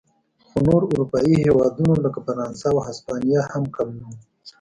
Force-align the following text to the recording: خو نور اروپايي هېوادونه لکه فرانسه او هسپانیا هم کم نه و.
خو 0.47 0.57
نور 0.67 0.81
اروپايي 0.91 1.33
هېوادونه 1.45 1.93
لکه 2.05 2.19
فرانسه 2.27 2.65
او 2.71 2.77
هسپانیا 2.87 3.41
هم 3.53 3.63
کم 3.75 3.87
نه 3.99 4.05
و. 4.09 4.11